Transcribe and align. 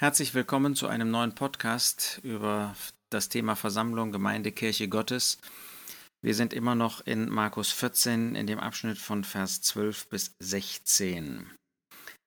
Herzlich 0.00 0.32
willkommen 0.32 0.74
zu 0.74 0.86
einem 0.86 1.10
neuen 1.10 1.34
Podcast 1.34 2.20
über 2.22 2.74
das 3.10 3.28
Thema 3.28 3.54
Versammlung, 3.54 4.12
Gemeinde, 4.12 4.50
Kirche 4.50 4.88
Gottes. 4.88 5.36
Wir 6.22 6.34
sind 6.34 6.54
immer 6.54 6.74
noch 6.74 7.02
in 7.06 7.28
Markus 7.28 7.70
14 7.70 8.34
in 8.34 8.46
dem 8.46 8.58
Abschnitt 8.58 8.96
von 8.96 9.24
Vers 9.24 9.60
12 9.60 10.08
bis 10.08 10.34
16. 10.38 11.50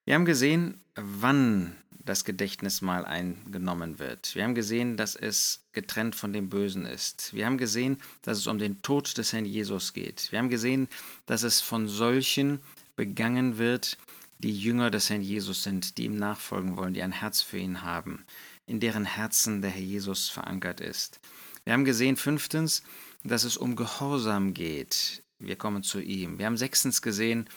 Wir 0.05 0.13
haben 0.13 0.25
gesehen, 0.25 0.83
wann 0.93 1.75
das 2.05 2.25
Gedächtnismal 2.25 3.05
eingenommen 3.05 3.97
wird. 3.97 4.35
Wir 4.35 4.43
haben 4.43 4.53
gesehen, 4.53 4.95
dass 4.95 5.15
es 5.15 5.65
getrennt 5.71 6.13
von 6.13 6.31
dem 6.31 6.49
Bösen 6.49 6.85
ist. 6.85 7.33
Wir 7.33 7.47
haben 7.47 7.57
gesehen, 7.57 7.97
dass 8.21 8.37
es 8.37 8.45
um 8.45 8.59
den 8.59 8.83
Tod 8.83 9.17
des 9.17 9.33
Herrn 9.33 9.45
Jesus 9.45 9.93
geht. 9.93 10.31
Wir 10.31 10.37
haben 10.37 10.49
gesehen, 10.49 10.89
dass 11.25 11.41
es 11.41 11.59
von 11.59 11.87
solchen 11.87 12.59
begangen 12.95 13.57
wird, 13.57 13.97
die 14.43 14.55
Jünger 14.57 14.91
des 14.91 15.09
Herrn 15.09 15.21
Jesus 15.21 15.63
sind, 15.63 15.97
die 15.97 16.05
ihm 16.05 16.17
nachfolgen 16.17 16.75
wollen, 16.75 16.93
die 16.93 17.01
ein 17.01 17.13
Herz 17.13 17.41
für 17.41 17.57
ihn 17.57 17.81
haben, 17.81 18.25
in 18.65 18.79
deren 18.79 19.05
Herzen 19.05 19.61
der 19.61 19.71
Herr 19.71 19.81
Jesus 19.81 20.29
verankert 20.29 20.81
ist. 20.81 21.19
Wir 21.63 21.73
haben 21.73 21.85
gesehen, 21.85 22.17
fünftens, 22.17 22.83
dass 23.23 23.45
es 23.45 23.55
um 23.55 23.77
Gehorsam 23.77 24.53
geht. 24.53 25.23
Wir 25.39 25.55
kommen 25.55 25.81
zu 25.81 26.01
ihm. 26.01 26.39
Wir 26.39 26.45
haben 26.45 26.57
sechstens 26.57 27.01
gesehen, 27.01 27.49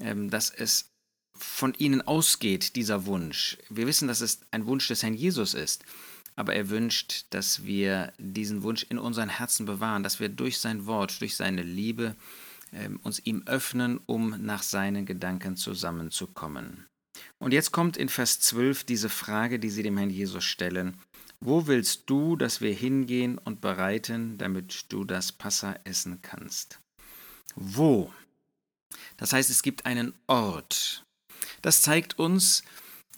ähm, 0.00 0.28
dass 0.28 0.50
es 0.50 0.90
von 1.36 1.72
ihnen 1.74 2.02
ausgeht, 2.02 2.76
dieser 2.76 3.06
Wunsch. 3.06 3.56
Wir 3.70 3.86
wissen, 3.86 4.06
dass 4.06 4.20
es 4.20 4.40
ein 4.50 4.66
Wunsch 4.66 4.86
des 4.86 5.02
Herrn 5.02 5.14
Jesus 5.14 5.54
ist, 5.54 5.84
aber 6.36 6.54
er 6.54 6.68
wünscht, 6.68 7.26
dass 7.30 7.64
wir 7.64 8.12
diesen 8.18 8.62
Wunsch 8.62 8.84
in 8.84 8.98
unseren 8.98 9.30
Herzen 9.30 9.64
bewahren, 9.66 10.02
dass 10.02 10.20
wir 10.20 10.28
durch 10.28 10.58
sein 10.58 10.86
Wort, 10.86 11.20
durch 11.20 11.36
seine 11.36 11.62
Liebe, 11.62 12.14
uns 13.02 13.20
ihm 13.20 13.42
öffnen, 13.46 14.00
um 14.06 14.36
nach 14.40 14.62
seinen 14.62 15.06
Gedanken 15.06 15.56
zusammenzukommen. 15.56 16.86
Und 17.38 17.52
jetzt 17.52 17.72
kommt 17.72 17.96
in 17.96 18.08
Vers 18.08 18.40
12 18.40 18.84
diese 18.84 19.08
Frage, 19.08 19.58
die 19.58 19.70
sie 19.70 19.82
dem 19.82 19.96
Herrn 19.96 20.10
Jesus 20.10 20.44
stellen. 20.44 20.96
Wo 21.40 21.66
willst 21.66 22.04
du, 22.06 22.36
dass 22.36 22.60
wir 22.60 22.72
hingehen 22.72 23.38
und 23.38 23.60
bereiten, 23.60 24.38
damit 24.38 24.86
du 24.88 25.04
das 25.04 25.30
Passa 25.30 25.76
essen 25.84 26.22
kannst? 26.22 26.80
Wo? 27.54 28.12
Das 29.16 29.32
heißt, 29.32 29.50
es 29.50 29.62
gibt 29.62 29.86
einen 29.86 30.14
Ort. 30.26 31.04
Das 31.62 31.82
zeigt 31.82 32.18
uns, 32.18 32.62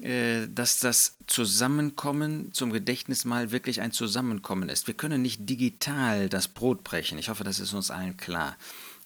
äh, 0.00 0.48
dass 0.48 0.78
das 0.78 1.16
Zusammenkommen 1.26 2.52
zum 2.52 2.72
Gedächtnismahl 2.72 3.50
wirklich 3.50 3.80
ein 3.80 3.92
Zusammenkommen 3.92 4.68
ist. 4.68 4.86
Wir 4.86 4.94
können 4.94 5.22
nicht 5.22 5.48
digital 5.48 6.28
das 6.28 6.48
Brot 6.48 6.84
brechen. 6.84 7.18
Ich 7.18 7.28
hoffe, 7.28 7.44
das 7.44 7.60
ist 7.60 7.72
uns 7.72 7.90
allen 7.90 8.16
klar. 8.16 8.56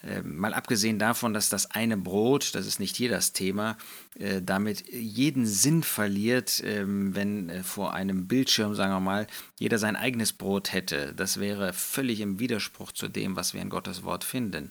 Ähm, 0.02 0.38
mal 0.38 0.54
abgesehen 0.54 0.98
davon, 0.98 1.34
dass 1.34 1.48
das 1.48 1.70
eine 1.72 1.96
Brot, 1.96 2.54
das 2.54 2.66
ist 2.66 2.80
nicht 2.80 2.96
hier 2.96 3.10
das 3.10 3.32
Thema, 3.32 3.76
äh, 4.18 4.40
damit 4.40 4.88
jeden 4.88 5.46
Sinn 5.46 5.82
verliert, 5.82 6.62
ähm, 6.64 7.14
wenn 7.14 7.50
äh, 7.50 7.62
vor 7.62 7.92
einem 7.92 8.26
Bildschirm, 8.26 8.74
sagen 8.74 8.92
wir 8.92 9.00
mal, 9.00 9.26
jeder 9.58 9.78
sein 9.78 9.96
eigenes 9.96 10.32
Brot 10.32 10.72
hätte. 10.72 11.12
Das 11.14 11.38
wäre 11.38 11.72
völlig 11.72 12.20
im 12.20 12.38
Widerspruch 12.38 12.92
zu 12.92 13.08
dem, 13.08 13.36
was 13.36 13.52
wir 13.52 13.60
in 13.60 13.68
Gottes 13.68 14.02
Wort 14.02 14.24
finden. 14.24 14.70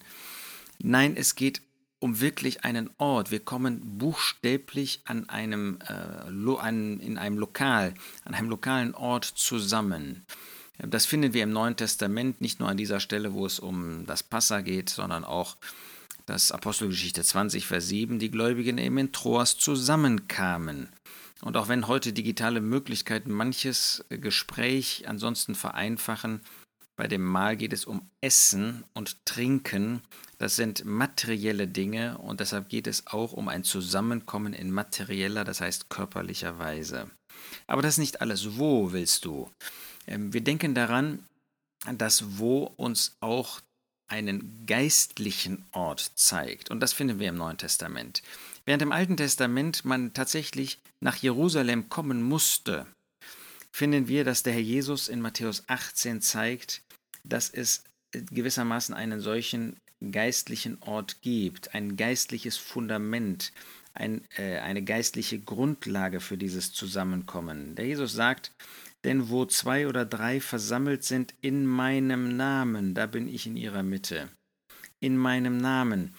Nein, 0.80 1.16
es 1.16 1.36
geht 1.36 1.62
um 2.00 2.22
wirklich 2.22 2.64
einen 2.64 2.90
Ort. 2.98 3.30
Wir 3.30 3.42
kommen 3.42 3.98
buchstäblich 3.98 5.02
an 5.06 5.30
einem, 5.30 5.80
äh, 5.88 6.54
an, 6.58 7.00
in 7.00 7.18
einem 7.18 7.38
Lokal, 7.38 7.94
an 8.24 8.34
einem 8.34 8.50
lokalen 8.50 8.96
Ort 8.96 9.26
zusammen. 9.26 10.26
Das 10.88 11.06
finden 11.06 11.34
wir 11.34 11.44
im 11.44 11.52
Neuen 11.52 11.76
Testament 11.76 12.40
nicht 12.42 12.60
nur 12.60 12.70
an 12.70 12.78
dieser 12.78 13.00
Stelle, 13.00 13.34
wo 13.34 13.46
es 13.46 13.60
um 13.60 14.06
das 14.06 14.24
Passa 14.24 14.62
geht, 14.62 14.90
sondern 14.90 15.26
auch 15.26 15.58
das 16.26 16.52
Apostelgeschichte 16.52 17.24
20, 17.24 17.66
Vers 17.66 17.88
7, 17.88 18.20
die 18.20 18.32
Gläubigen 18.32 18.78
eben 18.78 18.98
in 18.98 19.12
Troas 19.12 19.58
zusammenkamen. 19.58 20.90
Und 21.42 21.58
auch 21.58 21.68
wenn 21.68 21.88
heute 21.88 22.14
digitale 22.14 22.62
Möglichkeiten 22.62 23.32
manches 23.32 24.06
Gespräch 24.10 25.06
ansonsten 25.08 25.56
vereinfachen, 25.56 26.42
bei 26.96 27.08
dem 27.08 27.24
Mahl 27.24 27.56
geht 27.56 27.72
es 27.72 27.86
um 27.86 28.10
Essen 28.20 28.84
und 28.94 29.26
Trinken. 29.26 30.02
Das 30.38 30.58
sind 30.58 30.84
materielle 30.84 31.68
Dinge 31.68 32.18
und 32.18 32.42
deshalb 32.42 32.68
geht 32.68 32.88
es 32.88 33.08
auch 33.08 33.32
um 33.32 33.48
ein 33.48 33.64
Zusammenkommen 33.64 34.54
in 34.54 34.70
materieller, 34.72 35.46
das 35.46 35.62
heißt 35.62 35.90
körperlicher 35.90 36.60
Weise. 36.60 37.10
Aber 37.68 37.82
das 37.82 37.96
ist 37.96 38.00
nicht 38.00 38.22
alles. 38.22 38.58
Wo 38.58 38.92
willst 38.92 39.26
du? 39.26 39.50
Ähm, 40.08 40.34
wir 40.34 40.42
denken 40.42 40.74
daran, 40.74 41.26
dass 41.94 42.38
wo 42.40 42.74
uns 42.78 43.16
auch 43.20 43.62
einen 44.08 44.66
geistlichen 44.66 45.66
Ort 45.72 46.12
zeigt. 46.16 46.72
Und 46.72 46.80
das 46.80 46.94
finden 46.94 47.20
wir 47.20 47.30
im 47.30 47.38
Neuen 47.38 47.58
Testament. 47.58 48.24
Während 48.66 48.82
im 48.82 48.92
Alten 48.92 49.18
Testament 49.18 49.86
man 49.86 50.14
tatsächlich 50.14 50.80
nach 51.00 51.16
Jerusalem 51.16 51.90
kommen 51.90 52.22
musste, 52.22 52.88
finden 53.72 54.08
wir, 54.08 54.24
dass 54.24 54.44
der 54.44 54.54
Herr 54.54 54.62
Jesus 54.62 55.08
in 55.08 55.22
Matthäus 55.22 55.64
18 55.68 56.22
zeigt, 56.22 56.82
dass 57.24 57.50
es 57.50 57.84
gewissermaßen 58.12 58.96
einen 58.96 59.22
solchen 59.22 59.78
geistlichen 60.12 60.82
Ort 60.82 61.22
gibt, 61.22 61.76
ein 61.76 61.96
geistliches 61.96 62.58
Fundament, 62.58 63.52
ein, 64.00 64.22
äh, 64.38 64.60
eine 64.60 64.84
geistliche 64.84 65.40
Grundlage 65.40 66.20
für 66.20 66.38
dieses 66.38 66.72
Zusammenkommen. 66.72 67.76
Der 67.76 67.86
Jesus 67.86 68.14
sagt, 68.14 68.52
denn 69.04 69.30
wo 69.30 69.46
zwei 69.46 69.88
oder 69.88 70.06
drei 70.06 70.42
versammelt 70.42 71.04
sind 71.04 71.34
in 71.42 71.66
meinem 71.66 72.36
Namen, 72.36 72.94
da 72.94 73.06
bin 73.06 73.28
ich 73.28 73.46
in 73.46 73.56
ihrer 73.56 73.84
Mitte. 73.84 74.30
In 75.00 75.18
meinem 75.18 75.58
Namen 75.58 76.14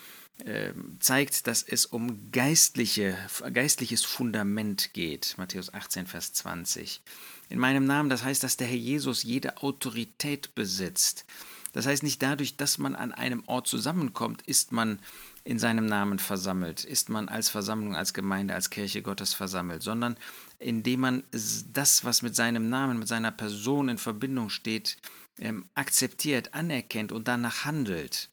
äh, 0.44 0.72
zeigt, 1.00 1.46
dass 1.46 1.62
es 1.62 1.84
um 1.84 2.30
geistliche, 2.32 3.16
geistliches 3.52 4.04
Fundament 4.04 4.94
geht. 4.94 5.34
Matthäus 5.36 5.74
18, 5.74 6.06
Vers 6.06 6.32
20. 6.32 7.02
In 7.50 7.58
meinem 7.58 7.84
Namen, 7.84 8.08
das 8.08 8.24
heißt, 8.24 8.42
dass 8.42 8.56
der 8.56 8.66
Herr 8.66 8.76
Jesus 8.76 9.22
jede 9.22 9.58
Autorität 9.58 10.54
besitzt. 10.54 11.26
Das 11.72 11.86
heißt 11.86 12.02
nicht 12.02 12.22
dadurch, 12.22 12.56
dass 12.56 12.78
man 12.78 12.94
an 12.94 13.12
einem 13.12 13.44
Ort 13.46 13.66
zusammenkommt, 13.66 14.42
ist 14.42 14.72
man 14.72 15.00
in 15.44 15.58
seinem 15.58 15.86
Namen 15.86 16.18
versammelt, 16.18 16.84
ist 16.84 17.08
man 17.08 17.28
als 17.28 17.48
Versammlung, 17.48 17.96
als 17.96 18.12
Gemeinde, 18.12 18.54
als 18.54 18.70
Kirche 18.70 19.02
Gottes 19.02 19.34
versammelt, 19.34 19.82
sondern 19.82 20.16
indem 20.58 21.00
man 21.00 21.22
das, 21.30 22.04
was 22.04 22.22
mit 22.22 22.36
seinem 22.36 22.68
Namen, 22.68 22.98
mit 22.98 23.08
seiner 23.08 23.30
Person 23.30 23.88
in 23.88 23.98
Verbindung 23.98 24.50
steht, 24.50 24.98
ähm, 25.38 25.66
akzeptiert, 25.74 26.54
anerkennt 26.54 27.12
und 27.12 27.28
danach 27.28 27.64
handelt. 27.64 28.30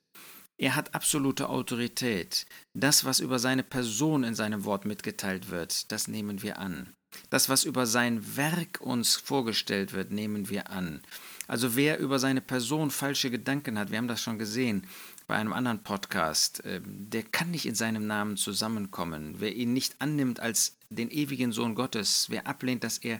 Er 0.57 0.75
hat 0.75 0.95
absolute 0.95 1.49
Autorität. 1.49 2.47
Das, 2.73 3.05
was 3.05 3.19
über 3.19 3.39
seine 3.39 3.63
Person 3.63 4.23
in 4.23 4.35
seinem 4.35 4.65
Wort 4.65 4.85
mitgeteilt 4.85 5.49
wird, 5.49 5.91
das 5.91 6.07
nehmen 6.07 6.41
wir 6.41 6.57
an. 6.57 6.93
Das, 7.29 7.47
was 7.47 7.63
über 7.63 7.85
sein 7.85 8.35
Werk 8.35 8.81
uns 8.81 9.15
vorgestellt 9.15 9.93
wird, 9.93 10.11
nehmen 10.11 10.49
wir 10.49 10.69
an. 10.71 11.01
Also 11.47 11.75
wer 11.75 11.99
über 11.99 12.19
seine 12.19 12.41
Person 12.41 12.91
falsche 12.91 13.31
Gedanken 13.31 13.79
hat, 13.79 13.91
wir 13.91 13.97
haben 13.97 14.07
das 14.07 14.21
schon 14.21 14.37
gesehen 14.37 14.87
bei 15.27 15.35
einem 15.35 15.53
anderen 15.53 15.83
Podcast, 15.83 16.63
ähm, 16.65 16.83
der 16.85 17.23
kann 17.23 17.51
nicht 17.51 17.65
in 17.65 17.75
seinem 17.75 18.07
Namen 18.07 18.37
zusammenkommen. 18.37 19.35
Wer 19.39 19.55
ihn 19.55 19.73
nicht 19.73 19.97
annimmt 19.99 20.39
als 20.39 20.77
den 20.89 21.11
ewigen 21.11 21.51
Sohn 21.51 21.75
Gottes, 21.75 22.27
wer 22.29 22.47
ablehnt, 22.47 22.83
dass 22.83 22.97
er 22.97 23.19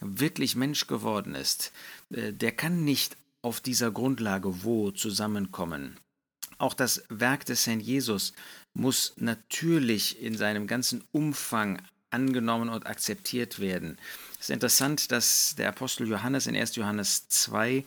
wirklich 0.00 0.54
Mensch 0.54 0.86
geworden 0.86 1.34
ist, 1.34 1.72
äh, 2.10 2.32
der 2.32 2.52
kann 2.52 2.84
nicht 2.84 3.16
auf 3.42 3.60
dieser 3.60 3.90
Grundlage 3.90 4.62
wo 4.62 4.92
zusammenkommen. 4.92 5.98
Auch 6.58 6.74
das 6.74 7.04
Werk 7.08 7.44
des 7.44 7.66
Herrn 7.66 7.80
Jesus 7.80 8.32
muss 8.72 9.14
natürlich 9.16 10.20
in 10.22 10.36
seinem 10.36 10.66
ganzen 10.66 11.04
Umfang 11.12 11.82
angenommen 12.10 12.68
und 12.68 12.86
akzeptiert 12.86 13.58
werden. 13.58 13.98
Es 14.34 14.48
ist 14.48 14.50
interessant, 14.50 15.12
dass 15.12 15.54
der 15.56 15.68
Apostel 15.68 16.08
Johannes 16.08 16.46
in 16.46 16.56
1. 16.56 16.76
Johannes 16.76 17.28
2 17.28 17.84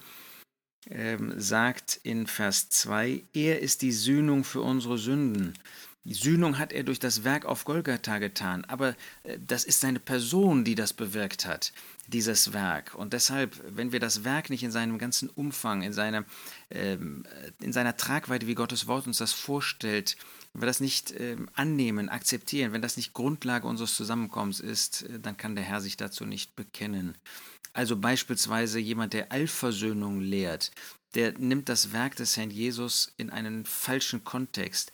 ähm, 0.90 1.34
sagt 1.38 2.00
in 2.03 2.28
Vers 2.28 2.69
2, 2.69 3.24
er 3.34 3.59
ist 3.59 3.81
die 3.81 3.92
Sühnung 3.92 4.44
für 4.44 4.62
unsere 4.62 4.97
Sünden. 4.97 5.53
Die 6.03 6.16
Sühnung 6.16 6.58
hat 6.58 6.74
er 6.74 6.84
durch 6.84 6.97
das 6.97 7.24
Werk 7.24 7.46
auf 7.46 7.64
Golgatha 7.64 8.18
getan, 8.18 8.66
aber 8.66 8.96
äh, 9.24 9.38
das 9.46 9.64
ist 9.64 9.81
seine 9.81 10.00
Person, 10.00 10.64
die 10.64 10.74
das 10.74 10.94
bewirkt 10.94 11.46
hat, 11.46 11.74
dieses 12.08 12.53
Werk. 12.53 12.96
Und 12.96 13.14
deshalb, 13.14 13.61
wenn 13.67 13.91
wir 13.91 14.00
das 14.00 14.23
Werk 14.23 14.50
nicht 14.50 14.64
in 14.64 14.72
seinem 14.72 14.97
ganzen 14.97 15.29
Umfang, 15.29 15.84
in 15.84 15.94
seiner, 15.94 16.26
ähm, 16.72 17.23
in 17.61 17.72
seiner 17.72 17.96
Tragweite, 17.97 18.47
wie 18.47 18.55
Gottes 18.55 18.88
Wort 18.88 19.05
uns 19.05 19.20
das 19.20 19.32
vorstellt, 19.32 20.17
wenn 20.53 20.64
wir 20.64 20.68
das 20.68 20.80
nicht 20.80 21.14
ähm, 21.18 21.50
annehmen, 21.53 22.09
akzeptieren, 22.09 22.74
wenn 22.74 22.82
das 22.82 22.98
nicht 22.98 23.14
Grundlage 23.14 23.68
unseres 23.68 23.96
Zusammenkommens 23.96 24.59
ist, 24.59 25.03
äh, 25.03 25.20
dann 25.20 25.38
kann 25.38 25.56
der 25.56 25.64
Herr 25.64 25.82
sich 25.82 25.98
dazu 25.98 26.26
nicht 26.26 26.56
bekennen. 26.56 27.18
Also 27.74 27.96
beispielsweise 27.96 28.80
jemand, 28.80 29.14
der 29.14 29.32
Allversöhnung 29.32 30.20
lehrt, 30.20 30.72
der 31.16 31.38
nimmt 31.38 31.70
das 31.70 31.94
Werk 31.94 32.16
des 32.16 32.36
Herrn 32.36 32.52
Jesus 32.52 33.14
in 33.18 33.30
einen 33.30 33.66
falschen 33.66 34.24
Kontext. 34.24 34.92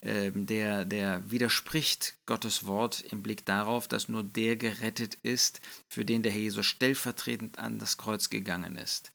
Ähm, 0.00 0.46
der, 0.46 0.84
der 0.84 1.28
widerspricht 1.30 2.16
Gottes 2.26 2.66
Wort 2.66 3.00
im 3.00 3.22
Blick 3.22 3.44
darauf, 3.46 3.88
dass 3.88 4.08
nur 4.08 4.22
der 4.22 4.56
gerettet 4.56 5.16
ist, 5.22 5.60
für 5.88 6.04
den 6.04 6.22
der 6.22 6.32
Herr 6.32 6.40
Jesus 6.40 6.66
stellvertretend 6.66 7.58
an 7.58 7.78
das 7.78 7.96
Kreuz 7.96 8.30
gegangen 8.30 8.76
ist. 8.76 9.10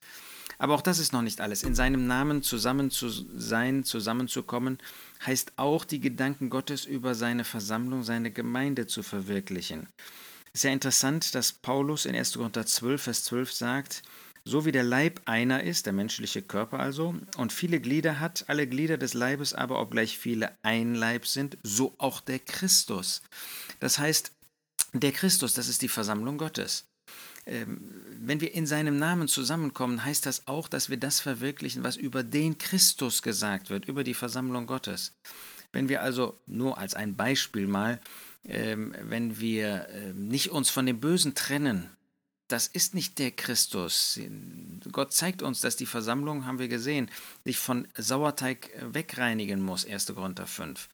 Aber 0.58 0.76
auch 0.76 0.82
das 0.82 1.00
ist 1.00 1.14
noch 1.14 1.22
nicht 1.22 1.42
alles. 1.42 1.64
In 1.64 1.76
seinem 1.76 2.08
Namen 2.08 2.44
zusammen 2.44 2.92
zu 2.92 3.10
sein, 3.10 3.84
zusammenzukommen, 3.84 4.78
heißt 5.26 5.54
auch 5.58 5.86
die 5.86 6.00
Gedanken 6.00 6.50
Gottes 6.50 6.86
über 6.86 7.16
seine 7.16 7.44
Versammlung, 7.44 8.04
seine 8.04 8.32
Gemeinde 8.32 8.88
zu 8.88 9.04
verwirklichen. 9.04 9.88
Ist 10.54 10.64
ja 10.64 10.72
interessant, 10.72 11.34
dass 11.36 11.52
Paulus 11.52 12.06
in 12.06 12.16
1. 12.16 12.34
Korinther 12.34 12.66
12, 12.66 13.02
Vers 13.02 13.24
12 13.24 13.52
sagt, 13.52 14.04
so 14.46 14.66
wie 14.66 14.72
der 14.72 14.84
Leib 14.84 15.22
einer 15.26 15.64
ist, 15.64 15.86
der 15.86 15.94
menschliche 15.94 16.42
Körper 16.42 16.80
also, 16.80 17.16
und 17.38 17.54
viele 17.54 17.80
Glieder 17.80 18.20
hat, 18.20 18.46
alle 18.50 18.68
Glieder 18.68 18.98
des 18.98 19.14
Leibes 19.14 19.54
aber, 19.54 19.80
obgleich 19.80 20.18
viele 20.18 20.52
ein 20.62 20.96
Leib 20.96 21.26
sind, 21.26 21.58
so 21.64 21.96
auch 21.98 22.20
der 22.20 22.40
Christus. 22.40 23.24
Das 23.80 24.00
heißt, 24.00 24.32
der 24.94 25.12
Christus, 25.12 25.54
das 25.54 25.68
ist 25.68 25.82
die 25.82 25.88
Versammlung 25.88 26.38
Gottes. 26.38 26.86
Ähm, 27.46 27.82
wenn 28.20 28.42
wir 28.42 28.54
in 28.54 28.66
seinem 28.66 28.98
Namen 28.98 29.28
zusammenkommen, 29.28 30.06
heißt 30.06 30.26
das 30.26 30.48
auch, 30.48 30.68
dass 30.68 30.90
wir 30.90 30.98
das 30.98 31.20
verwirklichen, 31.20 31.84
was 31.84 31.98
über 31.98 32.24
den 32.24 32.58
Christus 32.58 33.22
gesagt 33.22 33.70
wird, 33.70 33.86
über 33.86 34.04
die 34.04 34.14
Versammlung 34.14 34.66
Gottes. 34.66 35.14
Wenn 35.74 35.90
wir 35.90 36.02
also 36.02 36.40
nur 36.46 36.78
als 36.78 36.94
ein 36.94 37.16
Beispiel 37.16 37.68
mal, 37.68 38.00
ähm, 38.46 38.96
wenn 39.02 39.40
wir 39.40 39.88
ähm, 39.90 40.28
nicht 40.28 40.52
uns 40.52 40.70
von 40.70 40.86
dem 40.86 41.00
Bösen 41.00 41.34
trennen, 41.34 41.90
das 42.50 42.68
ist 42.68 42.94
nicht 42.94 43.18
der 43.18 43.32
Christus. 43.32 44.20
Gott 44.92 45.14
zeigt 45.14 45.42
uns, 45.42 45.62
dass 45.62 45.76
die 45.76 45.86
Versammlung, 45.86 46.46
haben 46.46 46.60
wir 46.60 46.68
gesehen, 46.68 47.10
sich 47.46 47.58
von 47.58 47.88
Sauerteig 47.98 48.70
äh, 48.76 48.94
wegreinigen 48.94 49.62
muss, 49.62 49.86
1. 49.86 50.14
Korinther 50.14 50.46
5. 50.46 50.88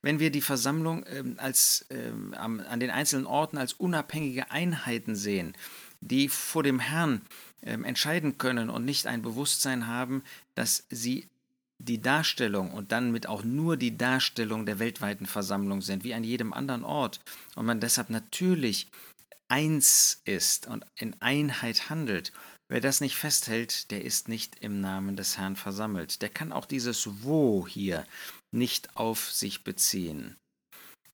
Wenn 0.00 0.20
wir 0.20 0.30
die 0.30 0.40
Versammlung 0.40 1.04
als, 1.36 1.86
an 2.32 2.80
den 2.80 2.90
einzelnen 2.90 3.26
Orten 3.26 3.56
als 3.56 3.72
unabhängige 3.72 4.50
Einheiten 4.50 5.14
sehen, 5.14 5.54
die 6.02 6.28
vor 6.28 6.62
dem 6.62 6.78
Herrn 6.78 7.22
ähm, 7.62 7.84
entscheiden 7.84 8.36
können 8.38 8.68
und 8.68 8.84
nicht 8.84 9.06
ein 9.06 9.22
Bewusstsein 9.22 9.86
haben, 9.86 10.22
dass 10.54 10.84
sie 10.90 11.28
die 11.78 12.00
Darstellung 12.00 12.72
und 12.72 12.92
dann 12.92 13.10
mit 13.10 13.26
auch 13.26 13.42
nur 13.42 13.76
die 13.76 13.96
Darstellung 13.96 14.66
der 14.66 14.78
weltweiten 14.78 15.26
Versammlung 15.26 15.80
sind, 15.80 16.04
wie 16.04 16.14
an 16.14 16.24
jedem 16.24 16.52
anderen 16.52 16.84
Ort, 16.84 17.20
und 17.56 17.66
man 17.66 17.80
deshalb 17.80 18.10
natürlich 18.10 18.88
eins 19.48 20.22
ist 20.24 20.66
und 20.66 20.84
in 20.96 21.14
Einheit 21.20 21.90
handelt, 21.90 22.32
wer 22.68 22.80
das 22.80 23.00
nicht 23.00 23.16
festhält, 23.16 23.90
der 23.90 24.04
ist 24.04 24.28
nicht 24.28 24.60
im 24.60 24.80
Namen 24.80 25.16
des 25.16 25.38
Herrn 25.38 25.56
versammelt. 25.56 26.22
Der 26.22 26.30
kann 26.30 26.52
auch 26.52 26.64
dieses 26.64 27.22
Wo 27.22 27.66
hier 27.66 28.06
nicht 28.50 28.96
auf 28.96 29.30
sich 29.30 29.64
beziehen. 29.64 30.36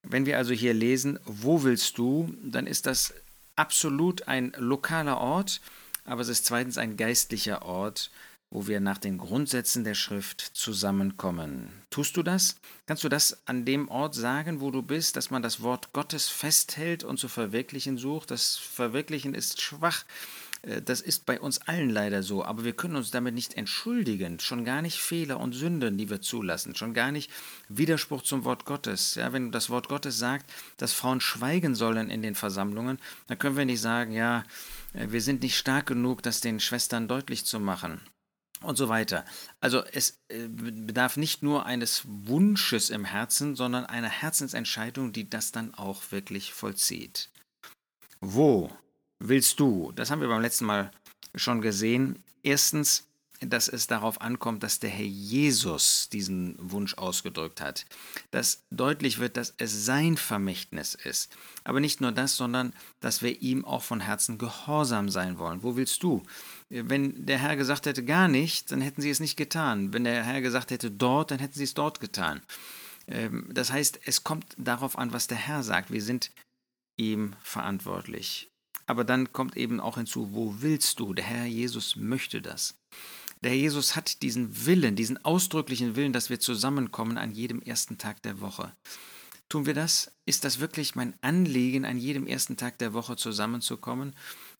Wenn 0.02 0.26
wir 0.26 0.38
also 0.38 0.52
hier 0.52 0.74
lesen, 0.74 1.18
wo 1.24 1.64
willst 1.64 1.98
du, 1.98 2.32
dann 2.42 2.66
ist 2.66 2.86
das 2.86 3.12
absolut 3.58 4.28
ein 4.28 4.52
lokaler 4.56 5.18
Ort, 5.18 5.60
aber 6.04 6.22
es 6.22 6.28
ist 6.28 6.46
zweitens 6.46 6.78
ein 6.78 6.96
geistlicher 6.96 7.62
Ort, 7.62 8.10
wo 8.50 8.66
wir 8.66 8.80
nach 8.80 8.98
den 8.98 9.18
Grundsätzen 9.18 9.84
der 9.84 9.94
Schrift 9.94 10.40
zusammenkommen. 10.40 11.70
Tust 11.90 12.16
du 12.16 12.22
das? 12.22 12.56
Kannst 12.86 13.04
du 13.04 13.10
das 13.10 13.46
an 13.46 13.66
dem 13.66 13.88
Ort 13.88 14.14
sagen, 14.14 14.60
wo 14.60 14.70
du 14.70 14.80
bist, 14.80 15.16
dass 15.16 15.30
man 15.30 15.42
das 15.42 15.60
Wort 15.60 15.92
Gottes 15.92 16.28
festhält 16.28 17.04
und 17.04 17.18
zu 17.18 17.28
verwirklichen 17.28 17.98
sucht? 17.98 18.30
Das 18.30 18.56
Verwirklichen 18.56 19.34
ist 19.34 19.60
schwach. 19.60 20.04
Äh, 20.62 20.82
das 20.82 21.00
ist 21.00 21.26
bei 21.26 21.40
uns 21.40 21.60
allen 21.62 21.90
leider 21.90 22.22
so, 22.22 22.44
aber 22.44 22.64
wir 22.64 22.72
können 22.72 22.96
uns 22.96 23.10
damit 23.10 23.34
nicht 23.34 23.54
entschuldigen, 23.54 24.40
schon 24.40 24.64
gar 24.64 24.82
nicht 24.82 24.98
Fehler 25.00 25.40
und 25.40 25.52
Sünden, 25.52 25.98
die 25.98 26.10
wir 26.10 26.20
zulassen, 26.20 26.74
schon 26.74 26.94
gar 26.94 27.12
nicht 27.12 27.30
Widerspruch 27.68 28.22
zum 28.22 28.44
Wort 28.44 28.64
Gottes. 28.64 29.14
Ja, 29.14 29.32
wenn 29.32 29.52
das 29.52 29.70
Wort 29.70 29.88
Gottes 29.88 30.18
sagt, 30.18 30.50
dass 30.76 30.92
Frauen 30.92 31.20
schweigen 31.20 31.74
sollen 31.74 32.10
in 32.10 32.22
den 32.22 32.34
Versammlungen, 32.34 32.98
dann 33.26 33.38
können 33.38 33.56
wir 33.56 33.64
nicht 33.64 33.80
sagen, 33.80 34.12
ja, 34.12 34.44
äh, 34.94 35.08
wir 35.10 35.20
sind 35.20 35.42
nicht 35.42 35.56
stark 35.56 35.86
genug, 35.86 36.22
das 36.22 36.40
den 36.40 36.60
Schwestern 36.60 37.08
deutlich 37.08 37.44
zu 37.44 37.60
machen 37.60 38.00
und 38.62 38.76
so 38.76 38.88
weiter. 38.88 39.24
Also 39.60 39.84
es 39.84 40.20
äh, 40.28 40.48
bedarf 40.48 41.16
nicht 41.16 41.42
nur 41.42 41.66
eines 41.66 42.02
Wunsches 42.06 42.90
im 42.90 43.04
Herzen, 43.04 43.54
sondern 43.54 43.86
einer 43.86 44.08
Herzensentscheidung, 44.08 45.12
die 45.12 45.30
das 45.30 45.52
dann 45.52 45.74
auch 45.74 46.10
wirklich 46.10 46.52
vollzieht. 46.52 47.30
Wo 48.20 48.70
willst 49.18 49.60
du? 49.60 49.92
Das 49.94 50.10
haben 50.10 50.20
wir 50.20 50.28
beim 50.28 50.42
letzten 50.42 50.66
Mal 50.66 50.90
schon 51.34 51.60
gesehen. 51.60 52.22
Erstens 52.42 53.08
dass 53.40 53.68
es 53.68 53.86
darauf 53.86 54.20
ankommt, 54.20 54.62
dass 54.62 54.80
der 54.80 54.90
Herr 54.90 55.04
Jesus 55.04 56.08
diesen 56.08 56.56
Wunsch 56.58 56.94
ausgedrückt 56.94 57.60
hat. 57.60 57.86
Dass 58.30 58.64
deutlich 58.70 59.18
wird, 59.18 59.36
dass 59.36 59.54
es 59.58 59.84
sein 59.84 60.16
Vermächtnis 60.16 60.94
ist. 60.94 61.30
Aber 61.64 61.80
nicht 61.80 62.00
nur 62.00 62.12
das, 62.12 62.36
sondern 62.36 62.72
dass 63.00 63.22
wir 63.22 63.40
ihm 63.40 63.64
auch 63.64 63.82
von 63.82 64.00
Herzen 64.00 64.38
gehorsam 64.38 65.08
sein 65.08 65.38
wollen. 65.38 65.62
Wo 65.62 65.76
willst 65.76 66.02
du? 66.02 66.22
Wenn 66.68 67.26
der 67.26 67.38
Herr 67.38 67.56
gesagt 67.56 67.86
hätte 67.86 68.04
gar 68.04 68.28
nicht, 68.28 68.72
dann 68.72 68.80
hätten 68.80 69.02
sie 69.02 69.10
es 69.10 69.20
nicht 69.20 69.36
getan. 69.36 69.92
Wenn 69.92 70.04
der 70.04 70.24
Herr 70.24 70.40
gesagt 70.40 70.70
hätte 70.70 70.90
dort, 70.90 71.30
dann 71.30 71.38
hätten 71.38 71.54
sie 71.54 71.64
es 71.64 71.74
dort 71.74 72.00
getan. 72.00 72.40
Ähm, 73.06 73.48
das 73.52 73.72
heißt, 73.72 74.00
es 74.04 74.24
kommt 74.24 74.46
darauf 74.58 74.98
an, 74.98 75.12
was 75.12 75.28
der 75.28 75.38
Herr 75.38 75.62
sagt. 75.62 75.92
Wir 75.92 76.02
sind 76.02 76.32
ihm 76.96 77.34
verantwortlich. 77.42 78.50
Aber 78.88 79.04
dann 79.04 79.32
kommt 79.34 79.56
eben 79.56 79.80
auch 79.80 79.96
hinzu, 79.98 80.32
wo 80.32 80.56
willst 80.60 80.98
du? 80.98 81.12
Der 81.12 81.24
Herr 81.24 81.44
Jesus 81.44 81.94
möchte 81.94 82.40
das. 82.40 82.74
Der 83.42 83.50
Herr 83.50 83.58
Jesus 83.58 83.94
hat 83.94 84.22
diesen 84.22 84.64
Willen, 84.64 84.96
diesen 84.96 85.22
ausdrücklichen 85.24 85.94
Willen, 85.94 86.14
dass 86.14 86.30
wir 86.30 86.40
zusammenkommen 86.40 87.18
an 87.18 87.30
jedem 87.30 87.60
ersten 87.60 87.98
Tag 87.98 88.22
der 88.22 88.40
Woche. 88.40 88.72
Tun 89.50 89.66
wir 89.66 89.74
das? 89.74 90.10
Ist 90.24 90.44
das 90.44 90.58
wirklich 90.58 90.94
mein 90.94 91.12
Anliegen, 91.20 91.84
an 91.84 91.98
jedem 91.98 92.26
ersten 92.26 92.56
Tag 92.56 92.78
der 92.78 92.94
Woche 92.94 93.16
zusammenzukommen? 93.16 94.16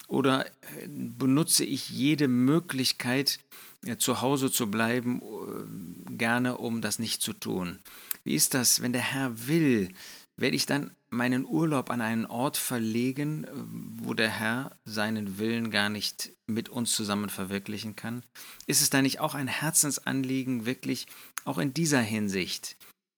Oder 0.08 0.46
äh, 0.46 0.50
benutze 0.88 1.64
ich 1.64 1.88
jede 1.88 2.28
Möglichkeit, 2.28 3.40
äh, 3.86 3.96
zu 3.96 4.20
Hause 4.20 4.52
zu 4.52 4.70
bleiben, 4.70 5.22
äh, 5.22 6.16
gerne, 6.16 6.58
um 6.58 6.82
das 6.82 6.98
nicht 6.98 7.22
zu 7.22 7.32
tun? 7.32 7.78
Wie 8.24 8.34
ist 8.34 8.52
das, 8.52 8.82
wenn 8.82 8.92
der 8.92 9.02
Herr 9.02 9.48
will? 9.48 9.88
Werde 10.36 10.56
ich 10.56 10.66
dann 10.66 10.90
meinen 11.10 11.44
Urlaub 11.46 11.90
an 11.90 12.00
einen 12.00 12.26
Ort 12.26 12.56
verlegen, 12.56 13.46
wo 14.02 14.14
der 14.14 14.30
Herr 14.30 14.76
seinen 14.84 15.38
Willen 15.38 15.70
gar 15.70 15.88
nicht 15.88 16.32
mit 16.46 16.68
uns 16.68 16.94
zusammen 16.94 17.30
verwirklichen 17.30 17.96
kann? 17.96 18.22
Ist 18.66 18.82
es 18.82 18.90
da 18.90 19.02
nicht 19.02 19.20
auch 19.20 19.34
ein 19.34 19.48
Herzensanliegen, 19.48 20.66
wirklich 20.66 21.06
auch 21.44 21.58
in 21.58 21.72
dieser 21.72 22.00
Hinsicht 22.00 22.76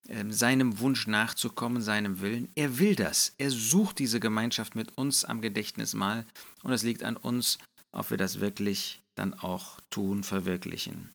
ähm, 0.08 0.32
seinem 0.32 0.78
Wunsch 0.80 1.06
nachzukommen, 1.06 1.82
seinem 1.82 2.20
Willen? 2.20 2.48
Er 2.54 2.78
will 2.78 2.94
das. 2.94 3.34
Er 3.38 3.50
sucht 3.50 3.98
diese 3.98 4.20
Gemeinschaft 4.20 4.74
mit 4.74 4.96
uns 4.96 5.24
am 5.24 5.40
Gedächtnismal 5.40 6.26
und 6.62 6.72
es 6.72 6.82
liegt 6.82 7.02
an 7.02 7.16
uns, 7.16 7.58
ob 7.92 8.10
wir 8.10 8.16
das 8.16 8.40
wirklich 8.40 9.02
dann 9.14 9.34
auch 9.34 9.80
tun, 9.90 10.22
verwirklichen. 10.22 11.10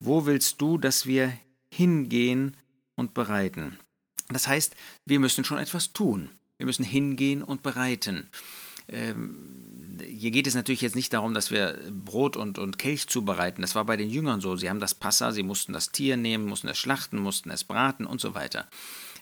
Wo 0.00 0.26
willst 0.26 0.60
du, 0.60 0.78
dass 0.78 1.06
wir 1.06 1.36
hingehen 1.72 2.56
und 2.96 3.14
bereiten? 3.14 3.78
Das 4.28 4.46
heißt, 4.46 4.74
wir 5.06 5.20
müssen 5.20 5.44
schon 5.44 5.58
etwas 5.58 5.92
tun. 5.92 6.30
Wir 6.58 6.66
müssen 6.66 6.84
hingehen 6.84 7.42
und 7.42 7.62
bereiten. 7.62 8.28
Ähm, 8.88 9.98
hier 10.04 10.30
geht 10.30 10.46
es 10.46 10.54
natürlich 10.54 10.80
jetzt 10.80 10.96
nicht 10.96 11.12
darum, 11.12 11.34
dass 11.34 11.50
wir 11.50 11.78
Brot 11.90 12.36
und, 12.36 12.58
und 12.58 12.78
Kelch 12.78 13.06
zubereiten. 13.08 13.62
Das 13.62 13.74
war 13.74 13.84
bei 13.84 13.96
den 13.96 14.10
Jüngern 14.10 14.40
so. 14.40 14.56
Sie 14.56 14.68
haben 14.68 14.80
das 14.80 14.94
Passa, 14.94 15.32
sie 15.32 15.42
mussten 15.42 15.72
das 15.72 15.90
Tier 15.90 16.16
nehmen, 16.16 16.46
mussten 16.46 16.68
es 16.68 16.78
schlachten, 16.78 17.18
mussten 17.18 17.50
es 17.50 17.64
braten 17.64 18.06
und 18.06 18.20
so 18.20 18.34
weiter. 18.34 18.68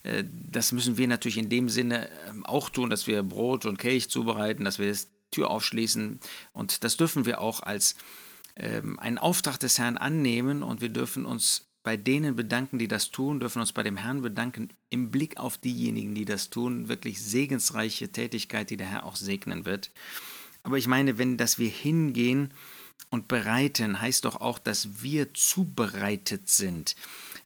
Äh, 0.03 0.25
das 0.51 0.73
müssen 0.73 0.97
wir 0.97 1.09
natürlich 1.09 1.39
in 1.39 1.49
dem 1.49 1.69
Sinne 1.69 2.09
ähm, 2.29 2.45
auch 2.47 2.71
tun, 2.71 2.91
dass 2.91 3.07
wir 3.07 3.23
Brot 3.23 3.67
und 3.67 3.79
Kelch 3.79 4.09
zubereiten, 4.09 4.65
dass 4.65 4.79
wir 4.79 4.93
die 4.93 4.99
Tür 5.31 5.51
aufschließen. 5.51 6.21
Und 6.53 6.85
das 6.85 6.97
dürfen 6.97 7.27
wir 7.27 7.41
auch 7.41 7.61
als 7.61 7.97
ähm, 8.57 8.99
einen 8.99 9.19
Auftrag 9.19 9.59
des 9.59 9.79
Herrn 9.79 9.99
annehmen 9.99 10.63
und 10.63 10.81
wir 10.81 10.89
dürfen 10.89 11.27
uns 11.27 11.66
bei 11.87 11.97
denen 11.97 12.35
bedanken, 12.35 12.81
die 12.81 12.89
das 12.89 13.13
tun, 13.13 13.39
dürfen 13.39 13.61
uns 13.61 13.71
bei 13.71 13.85
dem 13.85 13.97
Herrn 13.97 14.21
bedanken, 14.21 14.71
im 14.91 15.13
Blick 15.13 15.37
auf 15.37 15.57
diejenigen, 15.57 16.17
die 16.17 16.25
das 16.25 16.51
tun, 16.51 16.89
wirklich 16.89 17.23
segensreiche 17.23 18.11
Tätigkeit, 18.11 18.71
die 18.71 18.77
der 18.77 18.89
Herr 18.89 19.05
auch 19.05 19.15
segnen 19.15 19.67
wird. 19.67 19.93
Aber 20.65 20.79
ich 20.79 20.89
meine, 20.89 21.17
wenn 21.17 21.37
dass 21.37 21.61
wir 21.61 21.69
hingehen 21.69 22.53
und 23.11 23.29
bereiten, 23.29 24.01
heißt 24.01 24.25
doch 24.25 24.41
auch, 24.41 24.59
dass 24.59 25.01
wir 25.05 25.33
zubereitet 25.33 26.49
sind, 26.49 26.97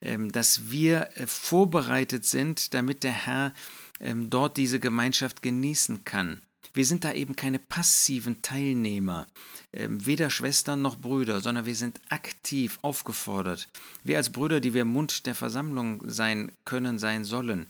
ähm, 0.00 0.32
dass 0.32 0.70
wir 0.70 1.10
äh, 1.16 1.26
vorbereitet 1.26 2.24
sind, 2.24 2.72
damit 2.72 3.04
der 3.04 3.12
Herr 3.12 3.52
ähm, 4.00 4.30
dort 4.30 4.56
diese 4.56 4.80
Gemeinschaft 4.80 5.42
genießen 5.42 6.04
kann. 6.06 6.40
Wir 6.72 6.86
sind 6.86 7.04
da 7.04 7.12
eben 7.12 7.34
keine 7.34 7.58
passiven 7.58 8.42
Teilnehmer, 8.42 9.26
ähm, 9.72 10.06
weder 10.06 10.30
Schwestern 10.30 10.82
noch 10.82 10.98
Brüder, 10.98 11.40
sondern 11.40 11.66
wir 11.66 11.74
sind 11.74 12.00
aktiv 12.08 12.78
aufgefordert. 12.82 13.68
Wir 14.04 14.18
als 14.18 14.30
Brüder, 14.30 14.60
die 14.60 14.72
wir 14.72 14.84
Mund 14.84 15.26
der 15.26 15.34
Versammlung 15.34 16.02
sein 16.08 16.52
können, 16.64 16.98
sein 16.98 17.24
sollen, 17.24 17.66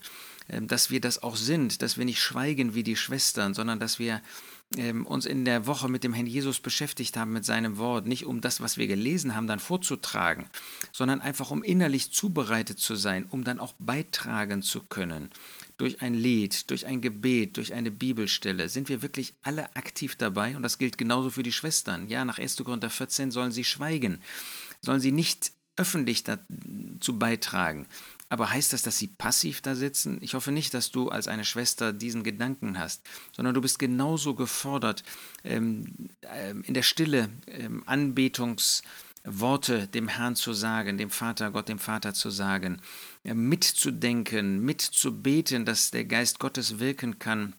ähm, 0.49 0.67
dass 0.67 0.91
wir 0.91 1.01
das 1.01 1.23
auch 1.23 1.35
sind, 1.35 1.81
dass 1.81 1.97
wir 1.97 2.05
nicht 2.05 2.21
schweigen 2.21 2.75
wie 2.75 2.83
die 2.83 2.95
Schwestern, 2.95 3.55
sondern 3.55 3.79
dass 3.79 3.97
wir 3.97 4.21
ähm, 4.77 5.05
uns 5.05 5.25
in 5.25 5.45
der 5.45 5.65
Woche 5.65 5.89
mit 5.89 6.03
dem 6.03 6.13
Herrn 6.13 6.27
Jesus 6.27 6.59
beschäftigt 6.59 7.17
haben, 7.17 7.33
mit 7.33 7.43
seinem 7.43 7.77
Wort, 7.77 8.05
nicht 8.05 8.25
um 8.25 8.39
das, 8.39 8.61
was 8.61 8.77
wir 8.77 8.87
gelesen 8.87 9.35
haben, 9.35 9.47
dann 9.47 9.59
vorzutragen, 9.59 10.45
sondern 10.91 11.21
einfach 11.21 11.51
um 11.51 11.63
innerlich 11.63 12.11
zubereitet 12.11 12.79
zu 12.79 12.95
sein, 12.95 13.25
um 13.29 13.43
dann 13.43 13.59
auch 13.59 13.73
beitragen 13.79 14.61
zu 14.61 14.81
können 14.81 15.29
durch 15.81 16.03
ein 16.03 16.13
Lied, 16.13 16.69
durch 16.69 16.85
ein 16.85 17.01
Gebet, 17.01 17.57
durch 17.57 17.73
eine 17.73 17.89
Bibelstelle, 17.89 18.69
sind 18.69 18.87
wir 18.87 19.01
wirklich 19.01 19.33
alle 19.41 19.75
aktiv 19.75 20.15
dabei 20.15 20.55
und 20.55 20.61
das 20.61 20.77
gilt 20.77 20.99
genauso 20.99 21.31
für 21.31 21.41
die 21.41 21.51
Schwestern. 21.51 22.07
Ja, 22.07 22.23
nach 22.23 22.37
1. 22.37 22.57
Korinther 22.57 22.91
14 22.91 23.31
sollen 23.31 23.51
sie 23.51 23.63
schweigen, 23.63 24.21
sollen 24.81 24.99
sie 24.99 25.11
nicht 25.11 25.53
öffentlich 25.77 26.23
dazu 26.23 27.17
beitragen. 27.17 27.87
Aber 28.29 28.51
heißt 28.51 28.73
das, 28.73 28.83
dass 28.83 28.99
sie 28.99 29.07
passiv 29.07 29.61
da 29.61 29.73
sitzen? 29.73 30.19
Ich 30.21 30.35
hoffe 30.35 30.51
nicht, 30.51 30.75
dass 30.75 30.91
du 30.91 31.09
als 31.09 31.27
eine 31.27 31.45
Schwester 31.45 31.93
diesen 31.93 32.21
Gedanken 32.21 32.77
hast, 32.77 33.01
sondern 33.35 33.55
du 33.55 33.61
bist 33.61 33.79
genauso 33.79 34.35
gefordert, 34.35 35.03
ähm, 35.43 36.09
ähm, 36.21 36.61
in 36.61 36.75
der 36.75 36.83
Stille 36.83 37.29
ähm, 37.47 37.81
Anbetungsworte 37.87 39.87
dem 39.87 40.09
Herrn 40.09 40.35
zu 40.35 40.53
sagen, 40.53 40.99
dem 40.99 41.09
Vater, 41.09 41.49
Gott, 41.49 41.69
dem 41.69 41.79
Vater 41.79 42.13
zu 42.13 42.29
sagen, 42.29 42.83
mitzudenken, 43.23 44.63
mitzubeten, 44.63 45.65
dass 45.65 45.91
der 45.91 46.05
Geist 46.05 46.39
Gottes 46.39 46.79
wirken 46.79 47.19
kann 47.19 47.55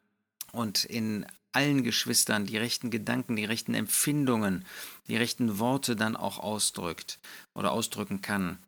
und 0.52 0.84
in 0.84 1.26
allen 1.52 1.82
Geschwistern 1.82 2.46
die 2.46 2.56
rechten 2.56 2.90
Gedanken, 2.90 3.36
die 3.36 3.44
rechten 3.44 3.74
Empfindungen, 3.74 4.64
die 5.08 5.16
rechten 5.16 5.58
Worte 5.58 5.96
dann 5.96 6.16
auch 6.16 6.38
ausdrückt 6.38 7.18
oder 7.54 7.72
ausdrücken 7.72 8.22
kann. 8.22 8.58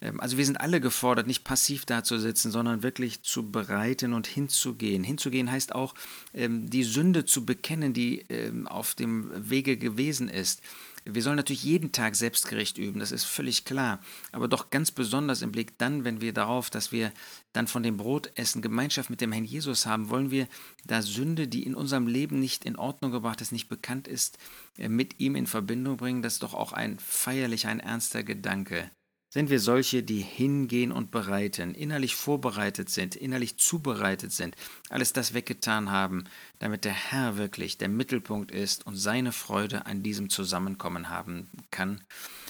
Ähm, 0.00 0.20
also 0.20 0.36
wir 0.36 0.44
sind 0.44 0.60
alle 0.60 0.80
gefordert, 0.80 1.26
nicht 1.26 1.44
passiv 1.44 1.86
dazusitzen, 1.86 2.50
sondern 2.50 2.82
wirklich 2.82 3.22
zu 3.22 3.50
bereiten 3.50 4.12
und 4.12 4.26
hinzugehen. 4.26 5.04
Hinzugehen 5.04 5.50
heißt 5.50 5.74
auch, 5.74 5.94
ähm, 6.32 6.68
die 6.68 6.84
Sünde 6.84 7.24
zu 7.24 7.46
bekennen, 7.46 7.92
die 7.92 8.20
ähm, 8.28 8.66
auf 8.66 8.94
dem 8.94 9.30
Wege 9.48 9.76
gewesen 9.76 10.28
ist. 10.28 10.60
Wir 11.04 11.22
sollen 11.22 11.36
natürlich 11.36 11.64
jeden 11.64 11.92
Tag 11.92 12.16
Selbstgericht 12.16 12.78
üben, 12.78 12.98
das 12.98 13.12
ist 13.12 13.24
völlig 13.24 13.66
klar. 13.66 14.00
Aber 14.32 14.48
doch 14.48 14.70
ganz 14.70 14.90
besonders 14.90 15.42
im 15.42 15.52
Blick 15.52 15.76
dann, 15.76 16.04
wenn 16.04 16.22
wir 16.22 16.32
darauf, 16.32 16.70
dass 16.70 16.92
wir 16.92 17.12
dann 17.52 17.66
von 17.66 17.82
dem 17.82 17.98
Brot 17.98 18.30
essen, 18.36 18.62
Gemeinschaft 18.62 19.10
mit 19.10 19.20
dem 19.20 19.30
Herrn 19.30 19.44
Jesus 19.44 19.84
haben, 19.84 20.08
wollen 20.08 20.30
wir 20.30 20.48
da 20.86 21.02
Sünde, 21.02 21.46
die 21.46 21.64
in 21.64 21.74
unserem 21.74 22.06
Leben 22.06 22.40
nicht 22.40 22.64
in 22.64 22.76
Ordnung 22.76 23.10
gebracht 23.10 23.42
ist, 23.42 23.52
nicht 23.52 23.68
bekannt 23.68 24.08
ist, 24.08 24.38
äh, 24.78 24.88
mit 24.88 25.20
ihm 25.20 25.36
in 25.36 25.46
Verbindung 25.46 25.98
bringen. 25.98 26.22
Das 26.22 26.34
ist 26.34 26.42
doch 26.42 26.54
auch 26.54 26.72
ein 26.72 26.98
feierlicher, 26.98 27.68
ein 27.68 27.80
ernster 27.80 28.22
Gedanke. 28.22 28.90
Sind 29.34 29.50
wir 29.50 29.58
solche, 29.58 30.04
die 30.04 30.20
hingehen 30.20 30.92
und 30.92 31.10
bereiten, 31.10 31.74
innerlich 31.74 32.14
vorbereitet 32.14 32.88
sind, 32.88 33.16
innerlich 33.16 33.56
zubereitet 33.56 34.30
sind, 34.30 34.54
alles 34.90 35.12
das 35.12 35.34
weggetan 35.34 35.90
haben, 35.90 36.22
damit 36.60 36.84
der 36.84 36.92
Herr 36.92 37.36
wirklich 37.36 37.76
der 37.76 37.88
Mittelpunkt 37.88 38.52
ist 38.52 38.86
und 38.86 38.94
seine 38.94 39.32
Freude 39.32 39.86
an 39.86 40.04
diesem 40.04 40.30
Zusammenkommen 40.30 41.08
haben 41.08 41.50
kann? 41.72 42.04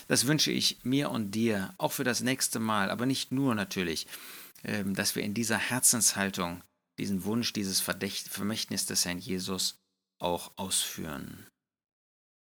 Das 0.08 0.26
wünsche 0.26 0.50
ich 0.50 0.84
mir 0.84 1.10
und 1.10 1.30
dir, 1.30 1.72
auch 1.78 1.92
für 1.92 2.04
das 2.04 2.20
nächste 2.20 2.60
Mal, 2.60 2.90
aber 2.90 3.06
nicht 3.06 3.32
nur 3.32 3.54
natürlich, 3.54 4.06
ähm, 4.62 4.94
dass 4.94 5.16
wir 5.16 5.22
in 5.22 5.32
dieser 5.32 5.56
Herzenshaltung 5.56 6.62
diesen 6.98 7.24
Wunsch, 7.24 7.54
dieses 7.54 7.80
Vermächtnis 7.80 8.84
des 8.84 9.06
Herrn 9.06 9.20
Jesus 9.20 9.80
auch 10.18 10.52
ausführen. 10.56 11.46